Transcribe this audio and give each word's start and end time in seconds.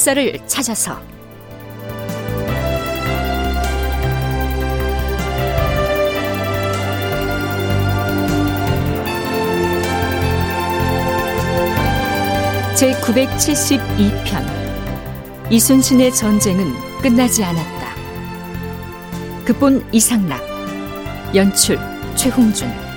역사를 0.00 0.40
찾아서. 0.46 0.98
제 12.74 12.92
972편. 12.92 14.42
이순신의 15.50 16.14
전쟁은 16.14 16.72
끝나지 17.02 17.44
않았다. 17.44 17.94
극본 19.44 19.86
이상락. 19.92 20.40
연출 21.34 21.78
최홍준 22.14 22.89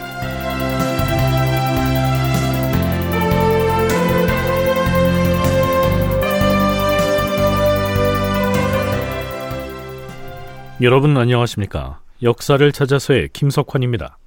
여러분 10.83 11.15
안녕하십니까? 11.15 12.01
역사를 12.23 12.69
찾아서의 12.69 13.29
김석환입니다. 13.31 14.17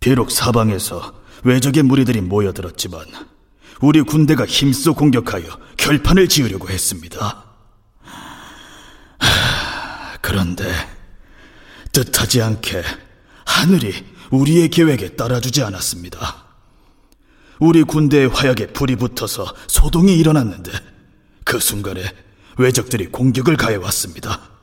비록 0.00 0.30
사방에서 0.30 1.14
외적의 1.44 1.82
무리들이 1.82 2.20
모여들었지만 2.20 3.06
우리 3.80 4.02
군대가 4.02 4.44
힘써 4.44 4.92
공격하여 4.92 5.44
결판을 5.78 6.28
지으려고 6.28 6.68
했습니다. 6.68 7.46
하, 9.18 10.18
그런데 10.20 10.70
뜻하지 11.92 12.42
않게 12.42 12.82
하늘이 13.46 13.94
우리의 14.30 14.68
계획에 14.68 15.16
따라주지 15.16 15.62
않았습니다. 15.62 16.44
우리 17.60 17.82
군대의 17.82 18.28
화약에 18.28 18.74
불이 18.74 18.96
붙어서 18.96 19.46
소동이 19.68 20.18
일어났는데 20.18 20.70
그 21.44 21.58
순간에 21.58 22.02
외적들이 22.58 23.06
공격을 23.06 23.56
가해왔습니다. 23.56 24.53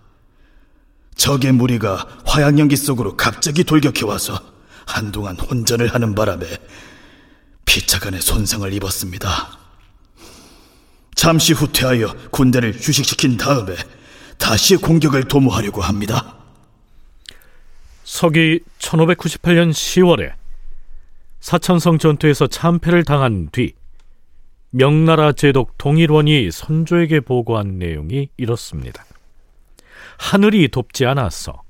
적의 1.16 1.52
무리가 1.52 2.08
화양연기 2.26 2.76
속으로 2.76 3.16
갑자기 3.16 3.64
돌격해 3.64 4.06
와서 4.06 4.40
한동안 4.86 5.38
혼전을 5.38 5.94
하는 5.94 6.16
바람에 6.16 6.46
피차간에 7.66 8.20
손상을 8.20 8.72
입었습니다. 8.74 9.60
잠시 11.16 11.54
후퇴하여 11.54 12.16
군대를 12.32 12.74
휴식시킨 12.74 13.38
다음에 13.38 13.76
다시 14.38 14.76
공격을 14.76 15.26
도모하려고 15.26 15.82
합니다. 15.82 16.36
서기 18.04 18.60
1598년 18.80 19.72
10월에 19.72 20.34
사천성 21.40 22.00
전투에서 22.00 22.48
참패를 22.48 23.06
당한 23.06 23.50
뒤 23.52 23.74
명나라 24.72 25.32
제독 25.32 25.78
동일원이 25.78 26.50
선조에게 26.52 27.20
보고한 27.22 27.78
내용이 27.78 28.30
이렇습니다. 28.38 29.06
하늘이 30.22 30.68
돕지 30.68 31.08
않았어 31.08 31.64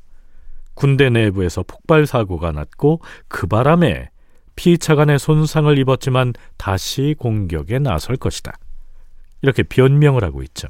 군대 0.73 1.09
내부에서 1.09 1.63
폭발 1.63 2.05
사고가 2.05 2.51
났고 2.51 2.99
그 3.29 3.47
바람에 3.47 4.09
피차간의 4.57 5.19
손상을 5.19 5.75
입었지만 5.79 6.33
다시 6.57 7.15
공격에 7.17 7.79
나설 7.79 8.17
것이다. 8.17 8.51
이렇게 9.41 9.63
변명을 9.63 10.25
하고 10.25 10.43
있죠. 10.43 10.67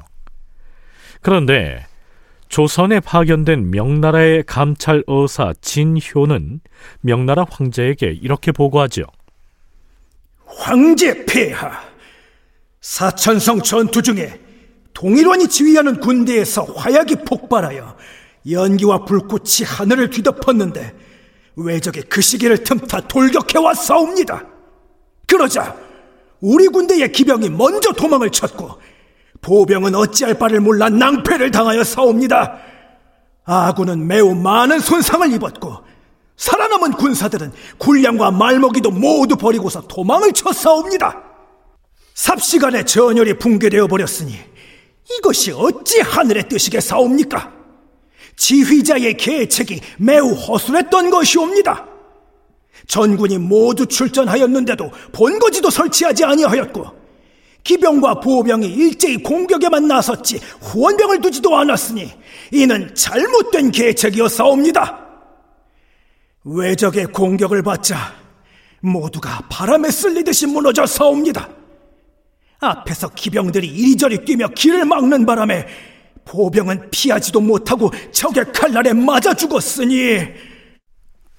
그런데 1.22 1.84
조선에 2.48 3.00
파견된 3.00 3.70
명나라의 3.72 4.44
감찰 4.44 5.02
어사 5.06 5.52
진효는 5.60 6.60
명나라 7.00 7.44
황제에게 7.50 8.12
이렇게 8.12 8.52
보고하죠. 8.52 9.04
황제 10.46 11.24
폐하, 11.26 11.82
사천성 12.80 13.62
전투 13.62 14.00
중에 14.00 14.51
동일원이 14.94 15.48
지휘하는 15.48 16.00
군대에서 16.00 16.64
화약이 16.64 17.16
폭발하여 17.24 17.96
연기와 18.50 19.04
불꽃이 19.04 19.64
하늘을 19.64 20.10
뒤덮었는데 20.10 20.94
외적의 21.56 22.04
그 22.08 22.20
시기를 22.20 22.64
틈타 22.64 23.02
돌격해와 23.08 23.74
싸웁니다. 23.74 24.46
그러자 25.26 25.76
우리 26.40 26.68
군대의 26.68 27.12
기병이 27.12 27.50
먼저 27.50 27.92
도망을 27.92 28.30
쳤고 28.30 28.80
보병은 29.40 29.94
어찌할 29.94 30.34
바를 30.34 30.60
몰라 30.60 30.88
낭패를 30.88 31.50
당하여 31.50 31.84
싸웁니다. 31.84 32.58
아군은 33.44 34.06
매우 34.06 34.34
많은 34.34 34.78
손상을 34.78 35.32
입었고 35.32 35.76
살아남은 36.36 36.92
군사들은 36.92 37.52
군량과 37.78 38.30
말먹이도 38.32 38.90
모두 38.90 39.36
버리고서 39.36 39.82
도망을 39.82 40.32
쳐 40.32 40.52
싸웁니다. 40.52 41.22
삽시간에 42.14 42.84
전열이 42.84 43.38
붕괴되어 43.38 43.86
버렸으니 43.86 44.51
이것이 45.18 45.52
어찌 45.52 46.00
하늘의 46.00 46.48
뜻이게 46.48 46.80
사옵니까? 46.80 47.52
지휘자의 48.36 49.16
계책이 49.16 49.80
매우 49.98 50.32
허술했던 50.32 51.10
것이옵니다. 51.10 51.86
전군이 52.86 53.38
모두 53.38 53.86
출전하였는데도 53.86 54.90
본거지도 55.12 55.70
설치하지 55.70 56.24
아니하였고 56.24 57.02
기병과 57.64 58.20
보병이 58.20 58.66
일제히 58.66 59.18
공격에만 59.18 59.86
나섰지 59.86 60.40
후원병을 60.60 61.20
두지도 61.20 61.56
않았으니 61.56 62.12
이는 62.50 62.92
잘못된 62.94 63.70
계책이었사옵니다. 63.70 64.98
외적의 66.44 67.06
공격을 67.06 67.62
받자 67.62 68.14
모두가 68.80 69.46
바람에 69.48 69.90
쓸리듯이 69.90 70.46
무너져 70.46 70.86
사옵니다. 70.86 71.48
앞에서 72.62 73.08
기병들이 73.10 73.66
이리저리 73.66 74.24
뛰며 74.24 74.48
길을 74.48 74.84
막는 74.84 75.26
바람에 75.26 75.66
보병은 76.24 76.90
피하지도 76.90 77.40
못하고 77.40 77.90
적의 78.12 78.52
칼날에 78.52 78.92
맞아 78.92 79.34
죽었으니 79.34 80.20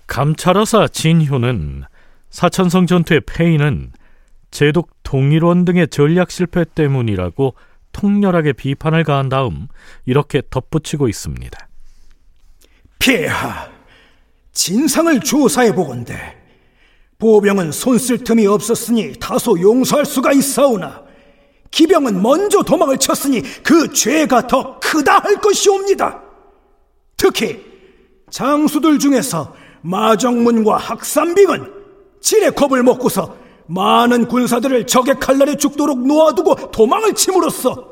감찰어사 0.06 0.90
진효는 0.90 1.84
사천성 2.30 2.88
전투의 2.88 3.22
패인은 3.26 3.94
제독 4.52 4.90
동일원 5.04 5.66
등의 5.66 5.88
전략 5.88 6.30
실패 6.30 6.66
때문이라고 6.66 7.56
통렬하게 7.94 8.54
비판을 8.54 9.04
가한 9.04 9.30
다음 9.30 9.68
이렇게 10.06 10.42
덧붙이고 10.50 11.08
있습니다. 11.08 11.68
폐하, 13.00 13.70
진상을 14.52 15.20
조사해 15.22 15.74
보건대 15.74 16.36
보병은 17.18 17.72
손쓸 17.72 18.24
틈이 18.24 18.46
없었으니 18.46 19.14
다소 19.20 19.60
용서할 19.62 20.06
수가 20.06 20.34
있사오나 20.34 21.04
기병은 21.74 22.22
먼저 22.22 22.62
도망을 22.62 23.00
쳤으니 23.00 23.42
그 23.64 23.92
죄가 23.92 24.46
더 24.46 24.80
크다 24.80 25.18
할 25.20 25.36
것이옵니다. 25.38 26.22
특히 27.18 27.60
장수들 28.30 29.00
중에서 29.00 29.56
마정문과 29.82 30.78
학산빙은 30.78 31.74
질의 32.22 32.54
겁을 32.54 32.84
먹고서 32.84 33.36
많은 33.66 34.28
군사들을 34.28 34.86
적의 34.86 35.16
칼날에 35.20 35.58
죽도록 35.58 36.06
놓아두고 36.06 36.70
도망을 36.72 37.16
침으로써 37.16 37.92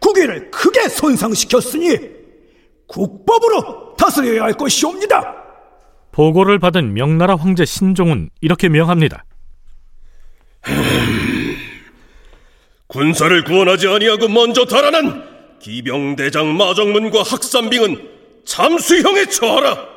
국위를 0.00 0.50
크게 0.50 0.88
손상시켰으니 0.88 1.98
국법으로 2.88 3.94
다스려야 3.96 4.42
할 4.42 4.54
것이옵니다. 4.54 5.36
보고를 6.10 6.58
받은 6.58 6.94
명나라 6.94 7.36
황제 7.36 7.64
신종은 7.64 8.30
이렇게 8.40 8.68
명합니다. 8.68 9.24
군사를 12.90 13.44
구원하지 13.44 13.86
아니하고 13.86 14.26
먼저 14.26 14.64
달아난 14.64 15.58
기병대장 15.60 16.56
마정문과 16.56 17.22
학산빙은 17.22 18.10
참수형에 18.44 19.26
처하라. 19.26 19.88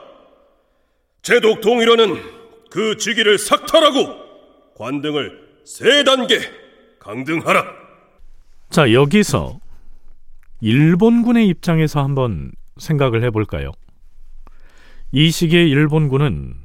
제독 1.23 1.61
동일원은 1.61 2.21
그 2.69 2.97
직위를 2.97 3.39
삭탈하고 3.39 4.73
관등을 4.75 5.39
세 5.65 6.03
단계 6.03 6.39
강등하라. 6.99 7.65
자, 8.69 8.93
여기서 8.93 9.59
일본군의 10.61 11.47
입장에서 11.47 12.03
한번 12.03 12.51
생각을 12.77 13.23
해볼까요? 13.23 13.71
이 15.11 15.31
시기의 15.31 15.67
일본군은 15.69 16.57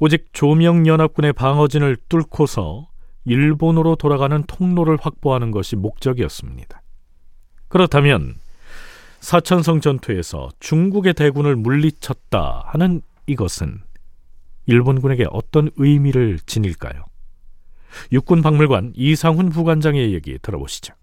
오직 0.00 0.26
조명연합군의 0.34 1.32
방어진을 1.32 1.96
뚫고서 2.10 2.91
일본으로 3.24 3.96
돌아가는 3.96 4.42
통로를 4.46 4.98
확보하는 5.00 5.50
것이 5.50 5.76
목적이었습니다. 5.76 6.82
그렇다면 7.68 8.34
사천성 9.20 9.80
전투에서 9.80 10.50
중국의 10.58 11.14
대군을 11.14 11.56
물리쳤다 11.56 12.64
하는 12.66 13.02
이것은 13.26 13.80
일본군에게 14.66 15.26
어떤 15.30 15.70
의미를 15.76 16.38
지닐까요? 16.46 17.04
육군 18.10 18.42
박물관 18.42 18.92
이상훈 18.96 19.50
부관장의 19.50 20.12
얘기 20.12 20.38
들어보시죠. 20.40 20.94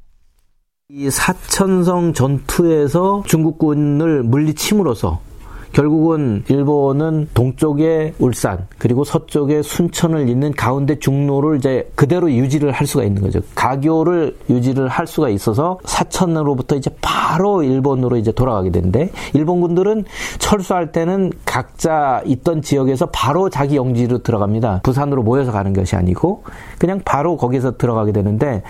이 0.89 1.10
사천성 1.10 2.13
전투에서 2.13 3.24
중국군을 3.27 4.24
물리침으로써 4.24 5.22
결국은 5.71 6.44
일본은 6.48 7.27
동쪽에 7.33 8.13
울산 8.19 8.68
그리고 8.77 9.04
서쪽에 9.04 9.62
순천을 9.62 10.27
잇는 10.30 10.54
가운데 10.54 10.98
중로를 11.00 11.57
이제 11.57 11.89
그대로 11.95 12.31
유지를 12.31 12.71
할 12.71 12.88
수가 12.88 13.04
있는 13.04 13.21
거죠. 13.21 13.39
가교를 13.56 14.36
유지를 14.50 14.88
할 14.88 15.07
수가 15.07 15.30
있어서 15.30 15.80
사천으로부터 15.86 16.75
이제 16.75 16.89
바로 17.01 17.63
일본으로 17.63 18.18
이제 18.18 18.31
돌아가게 18.31 18.71
되는데 18.71 19.12
일본군들은 19.33 20.06
철수할 20.39 20.92
때는 20.92 21.31
각자 21.45 22.22
있던 22.25 22.62
지역에서 22.62 23.07
바로 23.07 23.50
자기 23.50 23.75
영지로 23.75 24.19
들어갑니다. 24.24 24.81
부산으로 24.83 25.24
모여서 25.24 25.51
가는 25.51 25.74
것이 25.74 25.95
아니고 25.95 26.44
그냥 26.77 27.01
바로 27.06 27.38
거기서 27.38 27.77
들어가게 27.77 28.12
되는데 28.12 28.63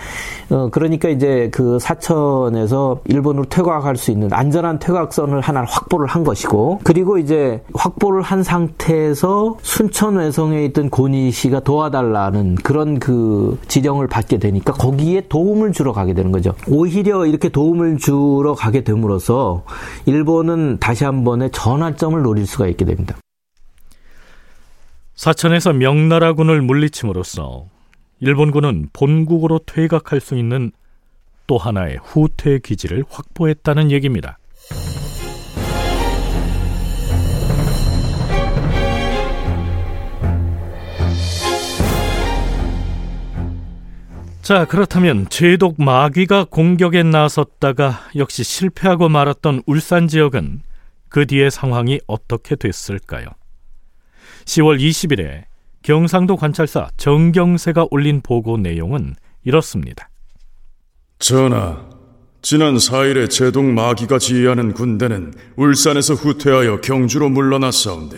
어 0.50 0.68
그러니까 0.70 1.08
이제 1.08 1.48
그 1.52 1.78
사천에서 1.78 3.00
일본으로 3.06 3.46
퇴각할 3.46 3.96
수 3.96 4.10
있는 4.10 4.32
안전한 4.32 4.78
퇴각선을 4.78 5.40
하나 5.40 5.64
확보를 5.64 6.06
한 6.06 6.24
것이고 6.24 6.80
그리고 6.90 7.18
이제 7.18 7.62
확보를 7.72 8.20
한 8.20 8.42
상태에서 8.42 9.58
순천 9.62 10.16
외성에 10.16 10.64
있던 10.64 10.90
고니 10.90 11.30
씨가 11.30 11.60
도와달라는 11.60 12.56
그런 12.56 12.98
그 12.98 13.60
지령을 13.68 14.08
받게 14.08 14.38
되니까 14.40 14.72
거기에 14.72 15.28
도움을 15.28 15.70
주러 15.70 15.92
가게 15.92 16.14
되는 16.14 16.32
거죠. 16.32 16.52
오히려 16.66 17.26
이렇게 17.26 17.48
도움을 17.48 17.98
주러 17.98 18.56
가게 18.56 18.82
됨으로써 18.82 19.62
일본은 20.06 20.78
다시 20.80 21.04
한 21.04 21.22
번의 21.22 21.52
전환점을 21.52 22.20
노릴 22.22 22.44
수가 22.44 22.66
있게 22.66 22.84
됩니다. 22.84 23.16
사천에서 25.14 25.72
명나라군을 25.72 26.60
물리침으로써 26.60 27.66
일본군은 28.18 28.88
본국으로 28.92 29.60
퇴각할 29.64 30.18
수 30.18 30.34
있는 30.34 30.72
또 31.46 31.56
하나의 31.56 32.00
후퇴 32.02 32.58
기지를 32.58 33.04
확보했다는 33.08 33.92
얘기입니다. 33.92 34.39
자, 44.50 44.64
그렇다면 44.64 45.28
제독 45.30 45.80
마귀가 45.80 46.46
공격에 46.50 47.04
나섰다가 47.04 48.08
역시 48.16 48.42
실패하고 48.42 49.08
말았던 49.08 49.62
울산 49.64 50.08
지역은 50.08 50.62
그 51.08 51.24
뒤의 51.24 51.52
상황이 51.52 52.00
어떻게 52.08 52.56
됐을까요? 52.56 53.26
10월 54.46 54.80
20일에 54.80 55.44
경상도 55.84 56.36
관찰사 56.36 56.88
정경세가 56.96 57.86
올린 57.92 58.22
보고 58.22 58.56
내용은 58.56 59.14
이렇습니다. 59.44 60.10
전하, 61.20 61.88
지난 62.42 62.74
4일에 62.74 63.30
제독 63.30 63.64
마귀가 63.66 64.18
지휘하는 64.18 64.72
군대는 64.72 65.32
울산에서 65.54 66.14
후퇴하여 66.14 66.80
경주로 66.80 67.28
물러났사온데 67.28 68.16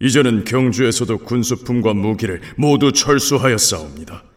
이제는 0.00 0.44
경주에서도 0.44 1.18
군수품과 1.18 1.92
무기를 1.92 2.40
모두 2.56 2.90
철수하였사옵니다. 2.90 4.31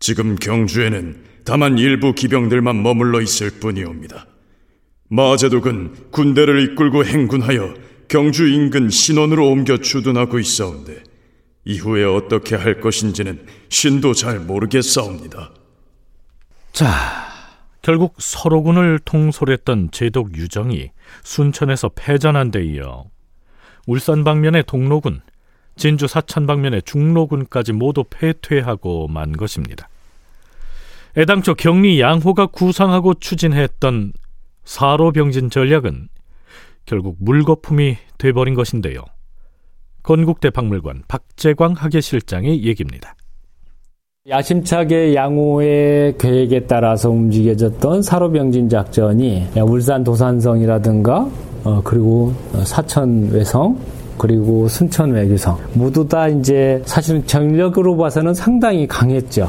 지금 0.00 0.36
경주에는 0.36 1.24
다만 1.44 1.78
일부 1.78 2.14
기병들만 2.14 2.82
머물러 2.82 3.20
있을 3.20 3.50
뿐이옵니다. 3.58 4.26
마제독은 5.08 6.10
군대를 6.10 6.60
이끌고 6.72 7.04
행군하여 7.04 7.74
경주 8.08 8.46
인근 8.46 8.90
신원으로 8.90 9.48
옮겨 9.50 9.78
주둔하고 9.78 10.38
있사온데 10.38 11.02
이후에 11.64 12.04
어떻게 12.04 12.56
할 12.56 12.80
것인지는 12.80 13.46
신도 13.68 14.14
잘 14.14 14.40
모르겠사옵니다. 14.40 15.52
자, 16.72 16.86
결국 17.82 18.14
서로군을 18.18 19.00
통솔했던 19.04 19.90
제독 19.92 20.36
유정이 20.36 20.90
순천에서 21.24 21.90
패전한 21.94 22.50
데 22.50 22.64
이어 22.64 23.04
울산 23.86 24.24
방면의 24.24 24.64
동로군, 24.66 25.22
진주 25.78 26.06
사천 26.06 26.46
방면의 26.46 26.82
중로군까지 26.82 27.72
모두 27.72 28.04
패퇴하고 28.10 29.08
만 29.08 29.32
것입니다. 29.32 29.88
애당초 31.16 31.54
경리 31.54 32.00
양호가 32.00 32.46
구상하고 32.46 33.14
추진했던 33.14 34.12
사로병진 34.64 35.50
전략은 35.50 36.08
결국 36.84 37.16
물거품이 37.20 37.96
돼버린 38.18 38.54
것인데요. 38.54 39.04
건국대 40.02 40.50
박물관 40.50 41.04
박재광 41.08 41.72
학예실장의 41.72 42.64
얘기입니다. 42.64 43.14
야심차게 44.28 45.14
양호의 45.14 46.18
계획에 46.18 46.66
따라서 46.66 47.10
움직여졌던 47.10 48.02
사로병진 48.02 48.68
작전이 48.68 49.46
울산 49.56 50.04
도산성이라든가 50.04 51.30
어, 51.64 51.80
그리고 51.82 52.34
사천 52.64 53.30
외성 53.30 53.78
그리고 54.18 54.68
순천 54.68 55.12
외교성 55.12 55.56
모두 55.74 56.06
다 56.06 56.28
이제 56.28 56.82
사실은 56.84 57.24
전력으로 57.26 57.96
봐서는 57.96 58.34
상당히 58.34 58.86
강했죠. 58.86 59.48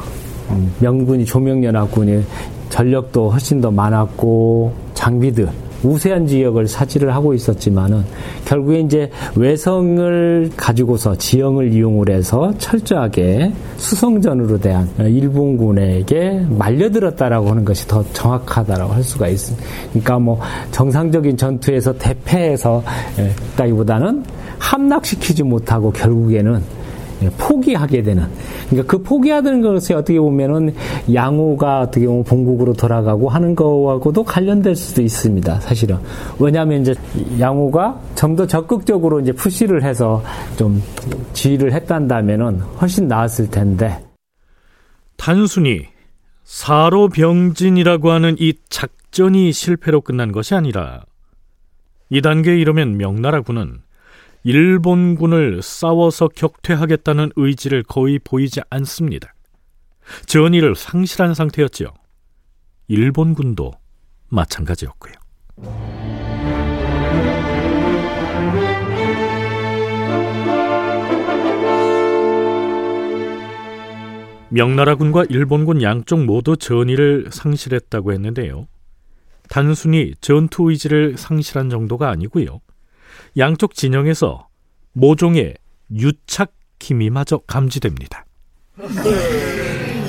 음, 0.50 0.72
명군이 0.80 1.24
조명연합군이 1.24 2.22
전력도 2.70 3.30
훨씬 3.30 3.60
더 3.60 3.70
많았고 3.70 4.72
장비들 4.94 5.48
우세한 5.82 6.26
지역을 6.26 6.68
사지를 6.68 7.14
하고 7.14 7.32
있었지만은 7.34 8.04
결국에 8.44 8.80
이제 8.80 9.10
외성을 9.34 10.50
가지고서 10.56 11.16
지형을 11.16 11.72
이용을 11.72 12.10
해서 12.10 12.52
철저하게 12.58 13.52
수성전으로 13.78 14.58
대한 14.58 14.88
일본군에게 14.98 16.46
말려들었다라고 16.50 17.48
하는 17.48 17.64
것이 17.64 17.88
더 17.88 18.04
정확하다라고 18.12 18.92
할 18.92 19.02
수가 19.02 19.28
있습니다. 19.28 19.66
그러니까 19.90 20.18
뭐 20.18 20.38
정상적인 20.70 21.36
전투에서 21.36 21.94
대패해서 21.94 22.82
따기보다는 23.56 24.24
함락시키지 24.60 25.42
못하고 25.42 25.90
결국에는 25.90 26.62
포기하게 27.36 28.02
되는 28.02 28.26
그러니까 28.68 28.90
그 28.90 29.02
포기하는 29.02 29.60
것이 29.60 29.92
어떻게 29.92 30.18
보면은 30.18 30.74
양호가 31.12 31.80
어떻게 31.80 32.06
보면 32.06 32.24
본국으로 32.24 32.72
돌아가고 32.72 33.28
하는 33.28 33.54
거하고도 33.54 34.24
관련될 34.24 34.74
수도 34.74 35.02
있습니다. 35.02 35.60
사실은 35.60 35.98
왜냐하면 36.38 36.82
이제 36.82 36.94
양호가 37.38 38.00
좀 38.14 38.36
더 38.36 38.46
적극적으로 38.46 39.20
이제 39.20 39.32
푸시를 39.32 39.82
해서 39.82 40.22
좀 40.56 40.82
지휘를 41.32 41.72
했단다면은 41.72 42.60
훨씬 42.80 43.08
나았을 43.08 43.50
텐데 43.50 44.02
단순히 45.16 45.86
사로병진이라고 46.44 48.10
하는 48.10 48.36
이 48.38 48.54
작전이 48.68 49.52
실패로 49.52 50.00
끝난 50.00 50.32
것이 50.32 50.54
아니라 50.54 51.02
이 52.08 52.22
단계에 52.22 52.58
이르면 52.58 52.96
명나라군은 52.96 53.80
일본군을 54.42 55.62
싸워서 55.62 56.28
격퇴하겠다는 56.28 57.32
의지를 57.36 57.82
거의 57.82 58.18
보이지 58.18 58.60
않습니다. 58.70 59.34
전의를 60.26 60.74
상실한 60.74 61.34
상태였지요. 61.34 61.88
일본군도 62.88 63.72
마찬가지였고요. 64.28 65.12
명나라군과 74.52 75.26
일본군 75.28 75.80
양쪽 75.82 76.24
모두 76.24 76.56
전의를 76.56 77.28
상실했다고 77.30 78.12
했는데요. 78.12 78.66
단순히 79.48 80.12
전투 80.20 80.70
의지를 80.70 81.16
상실한 81.16 81.70
정도가 81.70 82.08
아니고요. 82.10 82.60
양쪽 83.38 83.74
진영에서 83.74 84.48
모종의 84.92 85.54
유착 85.94 86.52
기미마저 86.78 87.38
감지됩니다. 87.46 88.24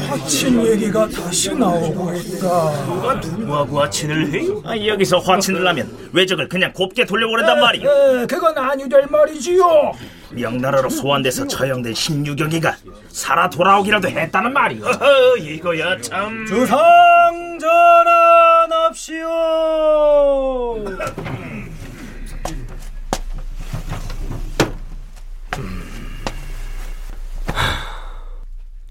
화친 0.07 0.65
얘기가 0.65 1.07
다시 1.07 1.53
나오고 1.55 2.13
있다. 2.15 2.85
누가 2.85 3.13
누구하고 3.15 3.79
화친을 3.81 4.33
해? 4.33 4.41
아, 4.65 4.77
여기서 4.87 5.19
화친을 5.19 5.65
하면 5.67 6.09
외적을 6.11 6.49
그냥 6.49 6.73
곱게 6.73 7.05
돌려보낸단 7.05 7.59
말이오. 7.59 7.89
에, 7.89 8.25
그건 8.25 8.57
아니될 8.57 9.07
말이지요. 9.09 9.93
명나라로 10.31 10.89
소환돼서 10.89 11.47
처형된 11.47 11.93
16경이가 11.93 12.75
살아 13.09 13.49
돌아오기라도 13.49 14.09
했다는 14.09 14.51
말이오. 14.53 14.85
어허, 14.85 15.37
이거야 15.37 15.99
참. 16.01 16.45
주상 16.45 17.57
전환합시오. 17.59 19.25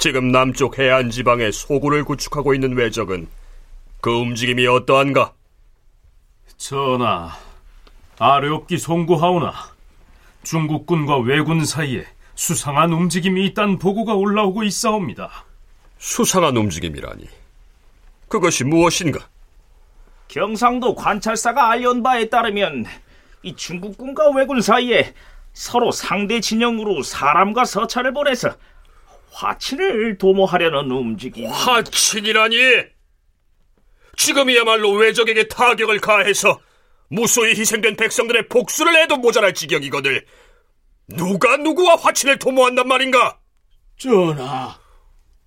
지금 0.01 0.33
남쪽 0.33 0.79
해안 0.79 1.11
지방에 1.11 1.51
소굴을 1.51 2.05
구축하고 2.05 2.55
있는 2.55 2.75
외적은 2.75 3.29
그 4.01 4.11
움직임이 4.11 4.67
어떠한가? 4.67 5.35
전하, 6.57 7.37
아래옵기 8.19 8.79
송구하오나 8.79 9.53
중국군과 10.43 11.19
왜군 11.19 11.67
사이에 11.67 12.07
수상한 12.35 12.95
움직임이 12.95 13.45
있다는 13.45 13.79
보고가 13.79 14.15
올라오고 14.15 14.63
있사옵니다. 14.63 15.45
수상한 15.99 16.57
움직임이라니. 16.57 17.29
그것이 18.27 18.65
무엇인가? 18.65 19.29
경상도 20.29 20.95
관찰사가 20.95 21.73
알려온 21.73 22.03
바에 22.03 22.31
따르면 22.31 22.87
이 23.43 23.55
중국군과 23.55 24.31
왜군 24.31 24.63
사이에 24.63 25.13
서로 25.53 25.93
상대 25.93 26.41
진영으로 26.41 27.03
사람과 27.03 27.67
서찰을 27.67 28.15
보내서 28.15 28.57
화친을 29.33 30.19
도모하려는 30.19 30.91
움직임. 30.91 31.49
화친이라니? 31.49 32.57
지금이야말로 34.17 34.93
외적에게 34.93 35.49
타격을 35.49 36.01
가해서 36.01 36.61
무수히 37.09 37.51
희생된 37.51 37.97
백성들의 37.97 38.49
복수를 38.49 38.95
해도 38.97 39.17
모자랄 39.17 39.55
지경이거늘 39.55 40.25
누가 41.09 41.57
누구와 41.57 41.97
화친을 41.97 42.39
도모한단 42.39 42.87
말인가? 42.87 43.39
전하, 43.97 44.79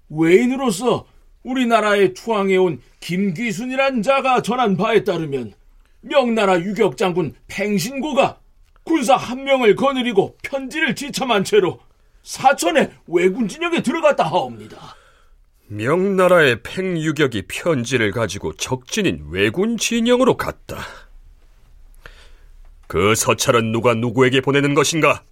외인으로서 0.09 1.05
우리나라에 1.43 2.13
투항해온 2.13 2.81
김귀순이란 2.99 4.01
자가 4.01 4.41
전한 4.41 4.75
바에 4.77 5.03
따르면 5.03 5.53
명나라 6.01 6.59
유격장군 6.59 7.35
팽신고가 7.47 8.39
군사 8.83 9.15
한 9.15 9.43
명을 9.43 9.75
거느리고 9.75 10.37
편지를 10.43 10.95
지참한 10.95 11.43
채로 11.43 11.79
사천의 12.23 12.91
왜군 13.07 13.47
진영에 13.47 13.83
들어갔다 13.83 14.23
하옵니다. 14.25 14.95
명나라의 15.67 16.61
팽유격이 16.63 17.43
편지를 17.47 18.11
가지고 18.11 18.53
적진인 18.53 19.27
왜군 19.29 19.77
진영으로 19.77 20.37
갔다. 20.37 20.77
그 22.87 23.15
서찰은 23.15 23.71
누가 23.71 23.93
누구에게 23.93 24.41
보내는 24.41 24.73
것인가? 24.73 25.23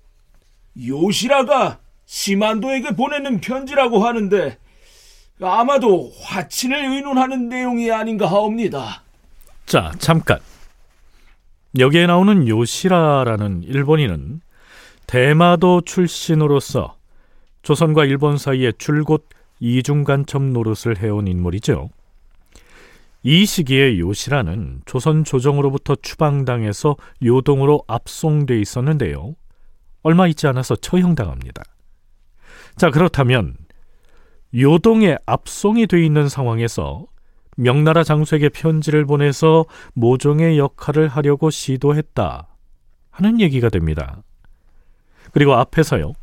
요시라가 0.88 1.80
시만도에게 2.06 2.96
보내는 2.96 3.40
편지라고 3.42 4.06
하는데 4.06 4.58
아마도 5.42 6.12
화친을 6.22 6.78
의논하는 6.78 7.50
내용이 7.50 7.92
아닌가 7.92 8.30
하옵니다. 8.30 9.04
자, 9.66 9.92
잠깐. 10.00 10.40
여기에 11.80 12.08
나오는 12.08 12.48
요시라라는 12.48 13.64
일본인은 13.64 14.42
대마도 15.12 15.82
출신으로서 15.82 16.96
조선과 17.64 18.06
일본 18.06 18.38
사이에 18.38 18.72
줄곧 18.78 19.28
이중간첩 19.60 20.42
노릇을 20.42 21.00
해온 21.00 21.28
인물이죠. 21.28 21.90
이 23.22 23.46
시기에 23.46 24.00
요시라는 24.00 24.84
조선 24.86 25.26
조정으로부터 25.26 25.98
추방당해서 26.02 26.96
요동으로 27.26 27.84
압송돼 27.88 28.58
있었는데요. 28.62 29.36
얼마 30.02 30.28
있지 30.28 30.48
않아서 30.48 30.78
처형당합니다. 30.78 31.62
자, 32.78 32.90
그렇다면 32.90 33.58
요동에 34.58 35.18
압송이 35.26 35.88
돼 35.88 36.06
있는 36.06 36.30
상황에서 36.30 37.06
명나라 37.58 38.06
장수에게 38.06 38.48
편지를 38.48 39.06
보내서 39.06 39.66
모종의 39.94 40.58
역할을 40.58 41.10
하려고 41.10 41.50
시도했다 41.50 42.48
하는 43.10 43.42
얘기가 43.42 43.68
됩니다. 43.68 44.24
그리고 45.32 45.56
앞에서요. 45.56 46.14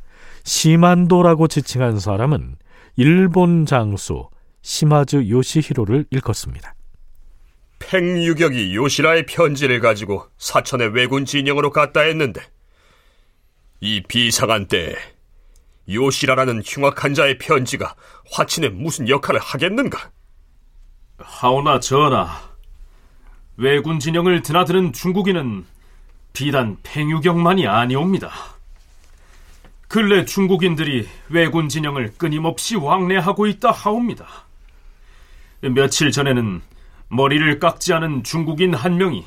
시만도라고 0.44 1.48
지칭한 1.48 1.98
사람은 1.98 2.56
일본 2.96 3.66
장수 3.66 4.28
시마즈 4.62 5.28
요시히로를 5.28 6.06
일컫습니다. 6.10 6.74
팽유격이 7.78 8.74
요시라의 8.74 9.26
편지를 9.26 9.80
가지고 9.80 10.26
사천의 10.38 10.88
왜군 10.88 11.24
진영으로 11.24 11.70
갔다 11.70 12.00
했는데 12.00 12.42
이 13.80 14.02
비상한 14.02 14.66
때에 14.66 14.94
요시라라는 15.88 16.62
흉악한 16.64 17.14
자의 17.14 17.38
편지가 17.38 17.94
화친에 18.32 18.68
무슨 18.68 19.08
역할을 19.08 19.40
하겠는가? 19.40 20.10
하오나 21.18 21.80
전하, 21.80 22.28
왜군 23.56 23.98
진영을 23.98 24.42
드나드는 24.42 24.92
중국인은 24.92 25.64
비단 26.32 26.76
팽유경만이 26.82 27.66
아니옵니다. 27.66 28.30
근래 29.88 30.26
중국인들이 30.26 31.08
왜군 31.30 31.70
진영을 31.70 32.12
끊임없이 32.18 32.76
왕래하고 32.76 33.46
있다 33.46 33.70
하옵니다. 33.70 34.26
며칠 35.62 36.12
전에는 36.12 36.60
머리를 37.08 37.58
깎지 37.58 37.94
않은 37.94 38.22
중국인 38.22 38.74
한 38.74 38.98
명이 38.98 39.24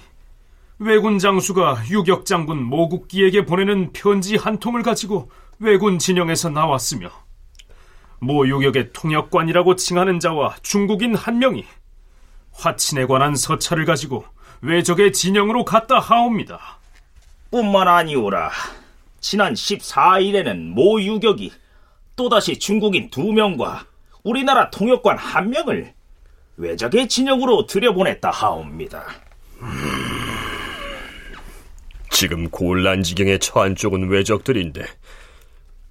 왜군 0.78 1.18
장수가 1.18 1.86
유격 1.90 2.28
장군 2.28 2.62
모국기에게 2.64 3.46
보내는 3.46 3.92
편지 3.92 4.36
한 4.36 4.60
통을 4.60 4.84
가지고 4.84 5.32
왜군 5.58 5.98
진영에서 5.98 6.50
나왔으며 6.50 7.10
모 8.20 8.48
유격의 8.48 8.94
통역관이라고 8.94 9.76
칭하는 9.78 10.20
자와 10.20 10.58
중국인 10.62 11.16
한 11.16 11.40
명이 11.40 11.66
화친에 12.54 13.08
관한 13.08 13.36
서찰을 13.36 13.86
가지고 13.86 14.26
외적의 14.62 15.12
진영으로 15.12 15.66
갔다 15.66 15.98
하옵니다. 15.98 16.78
뿐만 17.50 17.88
아니오라. 17.88 18.52
지난 19.22 19.54
14일에는 19.54 20.74
모 20.74 21.02
유격이 21.02 21.52
또다시 22.16 22.58
중국인 22.60 23.10
두 23.10 23.32
명과 23.32 23.86
우리나라 24.24 24.70
통역관 24.70 25.18
한 25.18 25.50
명을 25.52 25.94
외적의 26.58 27.08
진영으로 27.08 27.66
들여보냈다 27.66 28.30
하옵니다. 28.30 29.06
지금 32.10 32.50
곤란 32.50 33.02
지경에 33.04 33.38
처한 33.38 33.76
쪽은 33.76 34.10
외적들인데 34.10 34.86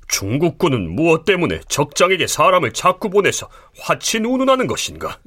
중국군은 0.06 0.94
무엇 0.94 1.24
때문에 1.24 1.60
적장에게 1.68 2.26
사람을 2.26 2.72
자꾸 2.72 3.10
보내서 3.10 3.48
화친 3.80 4.24
운운하는 4.24 4.66
것인가? 4.66 5.18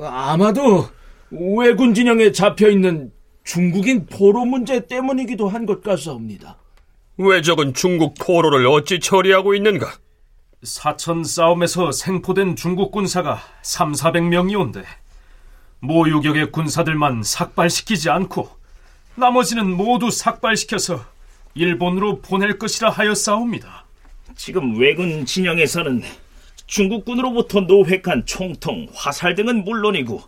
아마도 0.00 0.88
왜군 1.30 1.94
진영에 1.94 2.32
잡혀 2.32 2.68
있는 2.70 3.12
중국인 3.44 4.06
포로 4.06 4.44
문제 4.44 4.86
때문이기도 4.86 5.48
한 5.48 5.66
것 5.66 5.82
같사옵니다. 5.82 6.57
왜적은 7.20 7.74
중국 7.74 8.14
포로를 8.14 8.64
어찌 8.68 9.00
처리하고 9.00 9.52
있는가? 9.56 9.92
사천 10.62 11.24
싸움에서 11.24 11.90
생포된 11.90 12.54
중국 12.54 12.92
군사가 12.92 13.40
3, 13.62 13.90
400명이 13.90 14.56
온데 14.56 14.84
모유격의 15.80 16.52
군사들만 16.52 17.24
삭발시키지 17.24 18.08
않고 18.08 18.48
나머지는 19.16 19.68
모두 19.68 20.12
삭발시켜서 20.12 21.04
일본으로 21.54 22.20
보낼 22.20 22.56
것이라 22.56 22.90
하여 22.90 23.16
싸웁니다. 23.16 23.84
지금 24.36 24.78
왜군 24.78 25.26
진영에서는 25.26 26.04
중국군으로부터 26.66 27.62
노획한 27.62 28.26
총통, 28.26 28.86
화살 28.94 29.34
등은 29.34 29.64
물론이고 29.64 30.22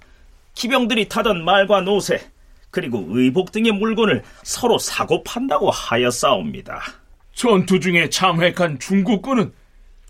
기병들이 0.54 1.08
타던 1.08 1.44
말과 1.44 1.82
노새 1.82 2.20
그리고 2.70 3.04
의복 3.08 3.52
등의 3.52 3.72
물건을 3.72 4.22
서로 4.42 4.78
사고 4.78 5.22
판다고 5.24 5.70
하여 5.70 6.10
싸웁니다. 6.10 6.80
전투 7.32 7.80
중에 7.80 8.08
참획한 8.10 8.78
중국군은 8.78 9.52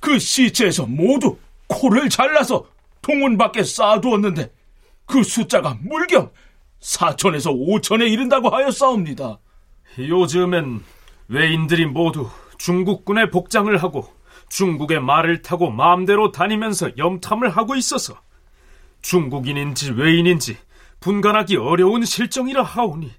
그 0.01 0.19
시체에서 0.19 0.87
모두 0.87 1.37
코를 1.69 2.09
잘라서 2.09 2.67
동문 3.03 3.39
밖에 3.39 3.63
쌓아두었는데 3.63 4.51
그 5.07 5.23
숫자가 5.23 5.79
물경 5.83 6.31
4천에서 6.81 7.53
5천에 7.55 8.11
이른다고 8.11 8.49
하여 8.51 8.71
싸웁니다. 8.71 9.39
요즘엔 9.99 10.83
외인들이 11.29 11.87
모두 11.87 12.29
중국군의 12.59 13.31
복장을 13.31 13.75
하고 13.83 14.09
중국의 14.49 15.01
말을 15.01 15.43
타고 15.43 15.71
마음대로 15.71 16.33
다니면서 16.33 16.97
염탐을 16.97 17.51
하고 17.51 17.77
있어서 17.77 18.21
중국인인지 19.03 19.93
외인인지 19.93 20.59
분간하기 21.01 21.57
어려운 21.57 22.05
실정이라 22.05 22.63
하오니 22.63 23.11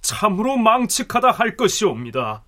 참으로 0.00 0.56
망측하다 0.56 1.30
할 1.30 1.56
것이옵니다. 1.56 2.44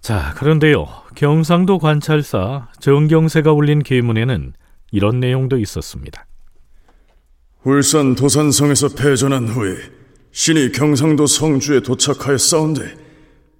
자, 0.00 0.34
그런데요. 0.36 0.88
경상도 1.14 1.78
관찰사 1.78 2.68
정경세가 2.80 3.52
올린 3.52 3.82
계문에는 3.82 4.52
이런 4.90 5.20
내용도 5.20 5.58
있었습니다. 5.58 6.26
울산 7.62 8.16
도산성에서 8.16 8.88
패전한 8.96 9.46
후에 9.46 9.76
신이 10.32 10.72
경상도 10.72 11.26
성주에 11.26 11.80
도착하였사온데 11.80 12.96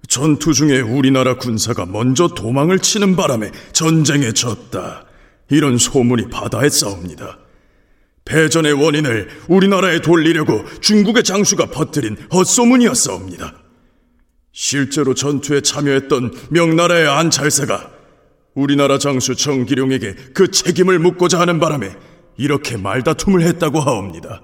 전투 0.09 0.53
중에 0.53 0.81
우리나라 0.81 1.37
군사가 1.37 1.85
먼저 1.85 2.27
도망을 2.27 2.79
치는 2.79 3.15
바람에 3.15 3.49
전쟁에 3.71 4.33
졌다. 4.33 5.05
이런 5.49 5.77
소문이 5.77 6.29
바다에 6.29 6.67
싸웁니다. 6.67 7.37
패전의 8.25 8.73
원인을 8.73 9.29
우리나라에 9.47 9.99
돌리려고 9.99 10.65
중국의 10.79 11.23
장수가 11.23 11.67
퍼뜨린 11.67 12.17
헛소문이었사옵니다. 12.33 13.53
실제로 14.51 15.13
전투에 15.13 15.61
참여했던 15.61 16.47
명나라의 16.51 17.07
안찰사가 17.07 17.91
우리나라 18.53 18.97
장수 18.99 19.35
정기룡에게 19.35 20.15
그 20.33 20.51
책임을 20.51 20.99
묻고자 20.99 21.39
하는 21.39 21.59
바람에 21.59 21.95
이렇게 22.37 22.77
말다툼을 22.77 23.41
했다고 23.41 23.79
하옵니다. 23.79 24.41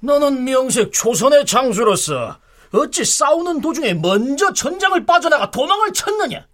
너는 0.00 0.44
명색 0.44 0.92
조선의 0.92 1.46
장수로서 1.46 2.38
어찌 2.72 3.04
싸우는 3.04 3.60
도중에 3.60 3.94
먼저 3.94 4.52
전장을 4.52 5.04
빠져나가 5.04 5.50
도망을 5.50 5.92
쳤느냐? 5.92 6.46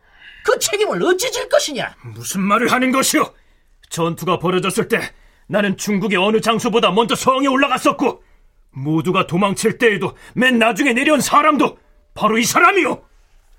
그 0.44 0.58
책임을 0.58 1.02
어찌 1.04 1.30
질 1.30 1.48
것이냐? 1.48 1.94
무슨 2.14 2.40
말을 2.40 2.70
하는 2.72 2.92
것이오? 2.92 3.32
전투가 3.90 4.38
벌어졌을 4.38 4.88
때 4.88 5.12
나는 5.48 5.76
중국의 5.76 6.18
어느 6.18 6.40
장수보다 6.40 6.90
먼저 6.90 7.14
성에 7.14 7.46
올라갔었고 7.46 8.22
모두가 8.72 9.26
도망칠 9.26 9.78
때에도 9.78 10.14
맨 10.34 10.58
나중에 10.58 10.92
내려온 10.92 11.20
사람도 11.20 11.78
바로 12.14 12.38
이 12.38 12.44
사람이요. 12.44 13.02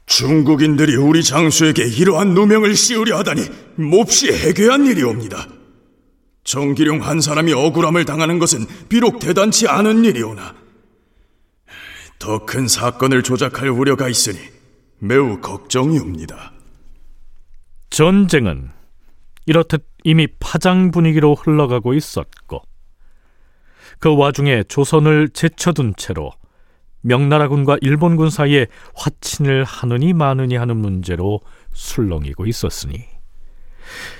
중국인들이 0.05 0.95
우리 0.95 1.23
장수에게 1.23 1.85
이러한 1.85 2.33
누명을 2.33 2.75
씌우려 2.75 3.17
하다니 3.17 3.41
몹시 3.75 4.31
해괴한 4.31 4.85
일이옵니다. 4.85 5.47
정기룡 6.43 7.01
한 7.03 7.19
사람이 7.19 7.51
억울함을 7.51 8.05
당하는 8.05 8.39
것은 8.39 8.65
비록 8.87 9.19
대단치 9.19 9.67
않은 9.67 10.05
일이오나 10.05 10.55
더 12.19 12.39
큰 12.45 12.67
사건을 12.67 13.21
조작할 13.21 13.69
우려가 13.69 14.07
있으니 14.07 14.39
매우 14.99 15.39
걱정이옵니다. 15.41 16.53
전쟁은 17.89 18.71
이렇듯 19.45 19.85
이미 20.07 20.25
파장 20.39 20.91
분위기로 20.91 21.35
흘러가고 21.35 21.93
있었고 21.93 22.61
그 23.99 24.15
와중에 24.15 24.63
조선을 24.63 25.27
제쳐둔 25.27 25.95
채로 25.97 26.31
명나라군과 27.01 27.79
일본군 27.81 28.29
사이에 28.29 28.67
화친을 28.95 29.65
하느니 29.65 30.13
마느니 30.13 30.55
하는 30.55 30.77
문제로 30.77 31.41
술렁이고 31.73 32.45
있었으니 32.45 33.03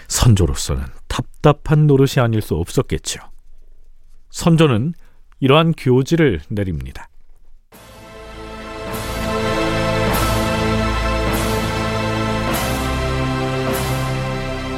선조로서는 0.09 0.83
답답한 1.07 1.87
노릇이 1.87 2.21
아닐 2.21 2.41
수 2.41 2.55
없었겠죠. 2.55 3.21
선조는 4.29 4.93
이러한 5.39 5.71
교지를 5.71 6.41
내립니다. 6.49 7.07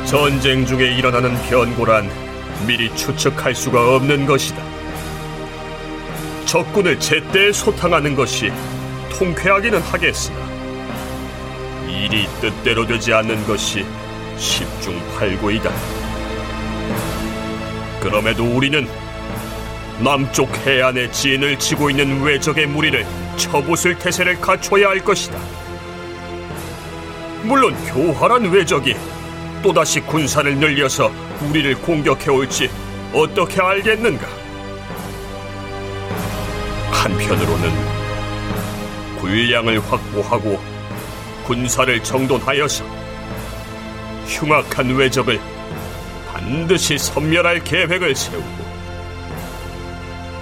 전쟁 0.10 0.66
중에 0.66 0.92
일어나는 0.96 1.40
변고란 1.44 2.10
미리 2.66 2.90
추측할 2.96 3.54
수가 3.54 3.96
없는 3.96 4.26
것이다. 4.26 4.60
적군을 6.46 7.00
제때 7.00 7.54
소탕하는 7.54 8.16
것이 8.16 8.52
통쾌하기는 9.12 9.80
하겠으나 9.80 10.36
일이 11.88 12.26
뜻대로 12.42 12.88
되지 12.88 13.14
않는 13.14 13.46
것이 13.46 13.86
십중팔구이다. 14.36 15.72
그럼에도 18.00 18.46
우리는 18.46 18.88
남쪽 20.00 20.50
해안에 20.66 21.12
진을 21.12 21.60
치고 21.60 21.92
있는 21.92 22.24
외적의 22.24 22.66
무리를 22.66 23.06
쳐부술 23.38 24.00
태세를 24.00 24.42
갖춰야 24.42 24.90
할 24.90 25.06
것이다. 25.06 25.38
물론 27.44 27.76
교활한 27.86 28.50
외적이 28.50 28.96
또다시 29.62 30.00
군사를 30.02 30.56
늘려서 30.56 31.12
우리를 31.42 31.76
공격해 31.82 32.30
올지 32.30 32.70
어떻게 33.14 33.62
알겠는가? 33.62 34.28
한편으로는 36.92 37.72
군량을 39.20 39.80
확보하고 39.80 40.60
군사를 41.46 42.04
정돈하여서 42.04 42.86
흉악한 44.28 44.96
외적을 44.96 45.40
반드시 46.32 46.98
섬멸할 46.98 47.64
계획을 47.64 48.16
세우고 48.16 48.70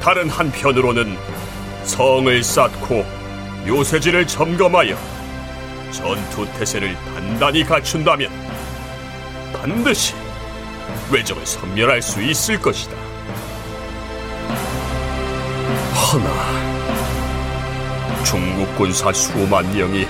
다른 0.02 0.30
한편으로는 0.30 1.18
성을 1.84 2.44
쌓고 2.44 3.06
요새지를 3.66 4.28
점검하여 4.28 4.98
전투 5.92 6.46
태세를 6.58 6.96
단단히 7.14 7.64
갖춘다면 7.64 8.47
반드시 9.54 10.14
외적을 11.12 11.46
섬멸할 11.46 12.02
수 12.02 12.22
있을 12.22 12.60
것이다. 12.62 12.96
허나 16.12 16.58
중국 18.24 18.76
군사 18.78 19.12
수만 19.12 19.70
명이 19.76 20.08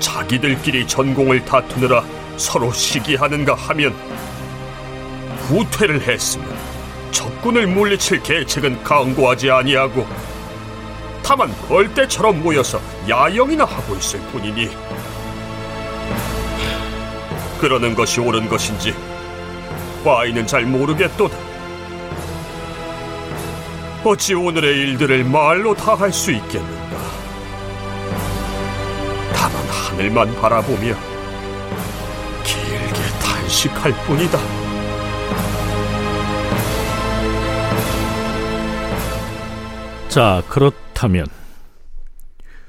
자기들끼리 0.00 0.86
전공을 0.86 1.44
다투느라 1.44 2.04
서로 2.36 2.72
시기하는가 2.72 3.54
하면 3.54 3.92
후퇴를 5.48 6.00
했으면 6.06 6.46
적군을 7.10 7.66
물리칠 7.66 8.22
계책은 8.22 8.84
강구하지 8.84 9.50
아니하고 9.50 10.06
다만 11.22 11.52
벌떼처럼 11.66 12.42
모여서 12.42 12.80
야영이나 13.08 13.64
하고 13.64 13.94
있을 13.96 14.20
뿐이니 14.32 14.70
그러는 17.58 17.94
것이 17.94 18.20
옳은 18.20 18.48
것인지 18.48 18.94
과인은 20.04 20.46
잘 20.46 20.64
모르겠도다. 20.64 21.36
어찌 24.04 24.34
오늘의 24.34 24.78
일들을 24.78 25.24
말로 25.24 25.74
다 25.74 25.94
할 25.94 26.12
수 26.12 26.30
있겠는가? 26.30 26.96
다만 29.34 29.56
하늘만 29.68 30.34
바라보며 30.40 30.94
길게 32.44 33.02
탄식할 33.22 33.92
뿐이다. 34.06 34.38
자, 40.08 40.42
그렇다면 40.48 41.26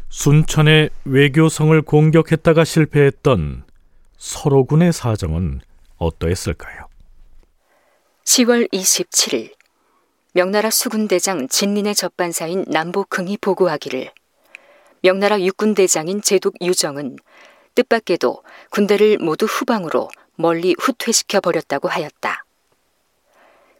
순천의 0.10 0.90
외교성을 1.06 1.82
공격했다가 1.82 2.64
실패했던 2.64 3.64
서로군의 4.20 4.92
사정은 4.92 5.62
어떠했을까요? 5.98 6.88
10월 8.26 8.72
27일 8.72 9.54
명나라 10.34 10.70
수군대장 10.70 11.48
진린의 11.48 11.96
접반사인 11.96 12.66
남보흥이 12.68 13.38
보고하기를 13.38 14.12
명나라 15.02 15.42
육군대장인 15.42 16.22
제독 16.22 16.54
유정은 16.62 17.16
뜻밖에도 17.76 18.44
군대를 18.70 19.18
모두 19.20 19.46
후방으로 19.46 20.10
멀리 20.36 20.76
후퇴시켜 20.80 21.40
버렸다고 21.40 21.88
하였다. 21.88 22.44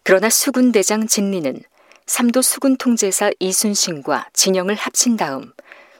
그러나 0.04 0.30
수군대장 0.30 1.08
진리는 1.08 1.62
삼도 2.08 2.42
수군 2.42 2.78
통제사 2.78 3.30
이순신과 3.40 4.30
진영을 4.34 4.76
합친 4.76 5.18
다음 5.18 5.52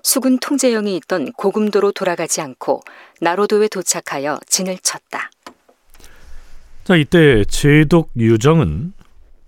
수군 0.04 0.40
통제영이 0.40 0.96
있던 0.98 1.32
고금도로 1.34 1.92
돌아가지 1.92 2.42
않고 2.42 2.82
나로도에 3.22 3.68
도착하여 3.68 4.40
진을 4.48 4.78
쳤다. 4.80 5.30
자, 6.84 6.96
이때 6.96 7.44
제독 7.46 8.12
유정은 8.18 8.94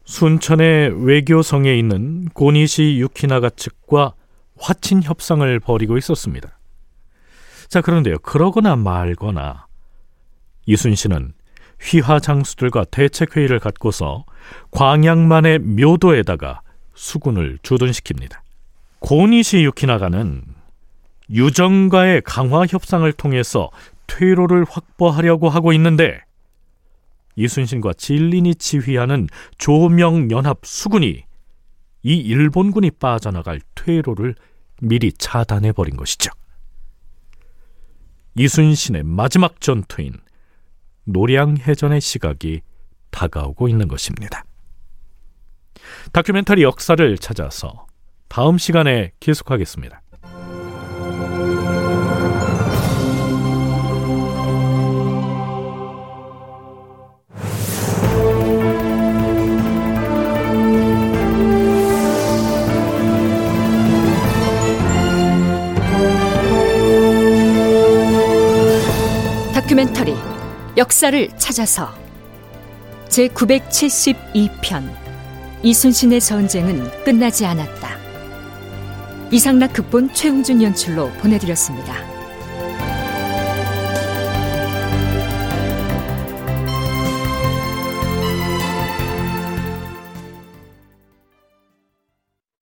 순천의 0.05 1.05
외교성에 1.05 1.75
있는 1.75 2.25
고니시 2.29 2.97
유키나가 2.99 3.49
측과 3.49 4.13
화친 4.57 5.01
협상을 5.03 5.59
벌이고 5.59 5.97
있었습니다. 5.97 6.57
자, 7.67 7.81
그런데요. 7.81 8.19
그러거나 8.19 8.75
말거나 8.75 9.65
이순신은 10.65 11.33
휘하 11.81 12.19
장수들과 12.19 12.85
대책회의를 12.85 13.59
갖고서 13.59 14.25
광양만의 14.71 15.59
묘도에다가 15.59 16.61
수군을 16.93 17.57
주둔시킵니다. 17.63 18.37
고니시 19.11 19.65
유키나가는 19.65 20.41
유정과의 21.29 22.21
강화 22.21 22.65
협상을 22.65 23.11
통해서 23.11 23.69
퇴로를 24.07 24.63
확보하려고 24.63 25.49
하고 25.49 25.73
있는데 25.73 26.21
이순신과 27.35 27.91
진린이 27.97 28.55
지휘하는 28.55 29.27
조명연합 29.57 30.59
수군이 30.63 31.25
이 32.03 32.15
일본군이 32.15 32.91
빠져나갈 32.91 33.59
퇴로를 33.75 34.33
미리 34.81 35.11
차단해 35.11 35.73
버린 35.73 35.97
것이죠. 35.97 36.31
이순신의 38.35 39.03
마지막 39.03 39.59
전투인 39.59 40.13
노량해전의 41.03 41.99
시각이 41.99 42.61
다가오고 43.09 43.67
있는 43.67 43.89
것입니다. 43.89 44.45
다큐멘터리 46.13 46.63
역사를 46.63 47.17
찾아서 47.17 47.90
다음 48.31 48.57
시간에 48.57 49.11
계속하겠습니다. 49.19 50.01
다큐멘터리 69.53 70.15
역사를 70.77 71.27
찾아서 71.37 71.93
제 73.09 73.27
972편 73.27 74.89
이순신의 75.63 76.21
전쟁은 76.21 77.03
끝나지 77.03 77.45
않았다. 77.45 77.90
이상락 79.31 79.71
극본 79.71 80.13
최웅준 80.13 80.61
연출로 80.61 81.09
보내드렸습니다. 81.21 82.10